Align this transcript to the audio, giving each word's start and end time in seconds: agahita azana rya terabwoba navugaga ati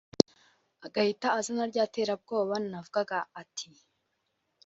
agahita 0.85 1.27
azana 1.39 1.63
rya 1.71 1.85
terabwoba 1.95 2.55
navugaga 2.69 3.17
ati 3.41 3.67